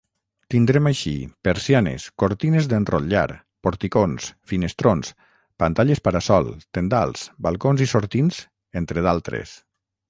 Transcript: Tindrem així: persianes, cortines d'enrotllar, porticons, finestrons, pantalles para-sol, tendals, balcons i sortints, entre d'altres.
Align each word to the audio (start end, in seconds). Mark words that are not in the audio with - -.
Tindrem 0.51 0.87
així: 0.91 1.11
persianes, 1.47 2.05
cortines 2.23 2.69
d'enrotllar, 2.71 3.27
porticons, 3.67 4.31
finestrons, 4.53 5.13
pantalles 5.65 6.03
para-sol, 6.09 6.51
tendals, 6.79 7.29
balcons 7.49 7.87
i 7.87 7.91
sortints, 7.97 8.43
entre 8.83 9.09
d'altres. 9.09 9.57